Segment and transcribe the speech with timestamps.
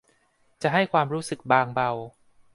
[0.61, 1.91] จะให้ความรู้สึกบางเบา